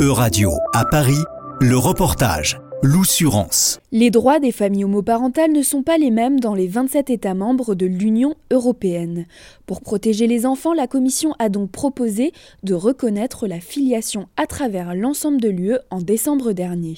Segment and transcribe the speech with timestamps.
[0.00, 1.24] E-Radio, à Paris,
[1.60, 2.60] le reportage.
[2.84, 3.80] L'oussurance.
[3.90, 7.74] Les droits des familles homoparentales ne sont pas les mêmes dans les 27 États membres
[7.74, 9.26] de l'Union européenne.
[9.66, 12.30] Pour protéger les enfants, la Commission a donc proposé
[12.62, 16.94] de reconnaître la filiation à travers l'ensemble de l'UE en décembre dernier.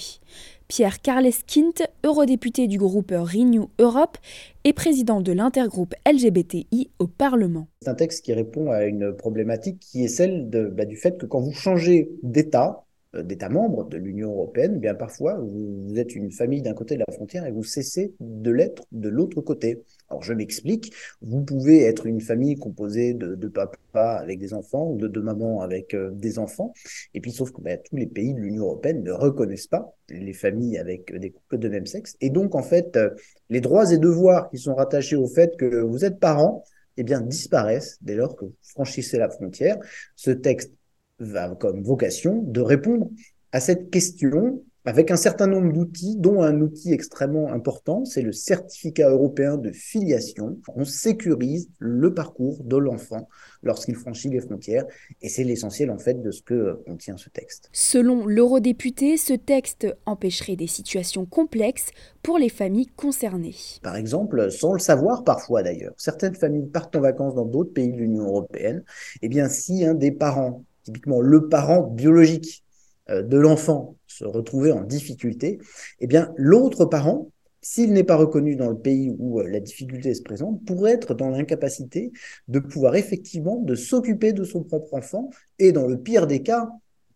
[0.69, 4.19] Pierre Carles Kint, eurodéputé du groupe Renew Europe
[4.65, 7.67] et président de l'intergroupe LGBTI au Parlement.
[7.81, 11.25] C'est un texte qui répond à une problématique qui est celle bah, du fait que
[11.25, 12.85] quand vous changez d'État,
[13.15, 17.01] d'États membres de l'Union européenne, eh bien parfois vous, êtes une famille d'un côté de
[17.01, 19.83] la frontière et vous cessez de l'être de l'autre côté.
[20.09, 24.91] Alors je m'explique, vous pouvez être une famille composée de, de papa avec des enfants
[24.91, 26.73] ou de, de maman avec euh, des enfants,
[27.15, 30.33] et puis sauf que ben, tous les pays de l'Union européenne ne reconnaissent pas les
[30.33, 33.11] familles avec des couples de même sexe, et donc en fait euh,
[33.49, 36.65] les droits et devoirs qui sont rattachés au fait que vous êtes parents,
[36.97, 39.79] eh bien disparaissent dès lors que vous franchissez la frontière.
[40.17, 40.73] Ce texte
[41.21, 43.09] va comme vocation de répondre
[43.53, 48.33] à cette question avec un certain nombre d'outils, dont un outil extrêmement important, c'est le
[48.33, 50.59] certificat européen de filiation.
[50.75, 53.29] On sécurise le parcours de l'enfant
[53.63, 54.87] lorsqu'il franchit les frontières,
[55.21, 57.69] et c'est l'essentiel en fait de ce que contient ce texte.
[57.73, 61.91] Selon l'eurodéputé, ce texte empêcherait des situations complexes
[62.23, 63.55] pour les familles concernées.
[63.83, 67.93] Par exemple, sans le savoir parfois d'ailleurs, certaines familles partent en vacances dans d'autres pays
[67.93, 68.83] de l'Union européenne,
[69.17, 72.65] et eh bien si un des parents typiquement le parent biologique
[73.11, 75.59] euh, de l'enfant se retrouvait en difficulté,
[76.01, 77.31] eh bien l'autre parent,
[77.63, 81.15] s'il n'est pas reconnu dans le pays où euh, la difficulté se présente, pourrait être
[81.15, 82.13] dans l'incapacité
[82.49, 86.69] de pouvoir effectivement de s'occuper de son propre enfant et dans le pire des cas,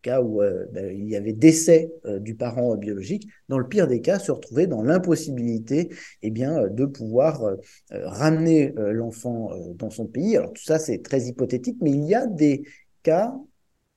[0.02, 4.00] cas où euh, ben, il y avait décès du parent biologique, dans le pire des
[4.00, 5.90] cas, se retrouver dans l'impossibilité
[6.22, 7.42] eh bien, de pouvoir
[7.90, 10.36] ramener l'enfant dans son pays.
[10.36, 12.64] Alors tout ça, c'est très hypothétique, mais il y a des
[13.02, 13.34] cas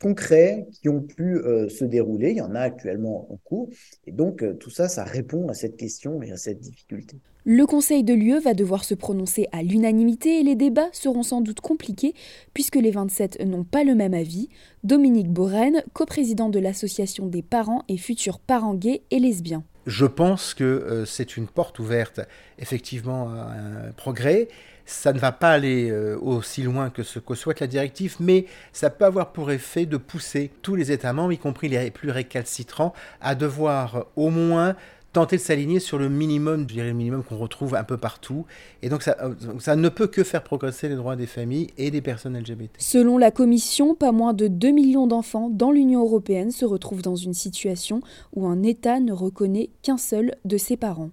[0.01, 2.31] concrets qui ont pu euh, se dérouler.
[2.31, 3.69] Il y en a actuellement en cours.
[4.05, 7.17] Et donc, euh, tout ça, ça répond à cette question et à cette difficulté.
[7.45, 11.39] Le Conseil de l'UE va devoir se prononcer à l'unanimité et les débats seront sans
[11.39, 12.13] doute compliqués
[12.53, 14.49] puisque les 27 n'ont pas le même avis.
[14.83, 19.63] Dominique Borren, coprésident de l'Association des parents et futurs parents gays et lesbiens.
[19.87, 22.19] Je pense que euh, c'est une porte ouverte
[22.59, 24.49] effectivement à un progrès.
[24.85, 28.47] Ça ne va pas aller euh, aussi loin que ce que souhaite la directive, mais
[28.73, 32.11] ça peut avoir pour effet de pousser tous les États membres, y compris les plus
[32.11, 34.75] récalcitrants, à devoir au moins
[35.13, 38.45] tenter de s'aligner sur le minimum, je dirais le minimum qu'on retrouve un peu partout.
[38.81, 41.91] Et donc ça, euh, ça, ne peut que faire progresser les droits des familles et
[41.91, 42.71] des personnes LGBT.
[42.77, 47.15] Selon la Commission, pas moins de 2 millions d'enfants dans l'Union européenne se retrouvent dans
[47.15, 48.01] une situation
[48.35, 51.09] où un État ne reconnaît qu'un seul de ses parents.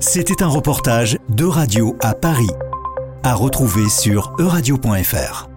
[0.00, 2.50] C'était un reportage de Radio à Paris,
[3.24, 5.47] à retrouver sur euradio.fr.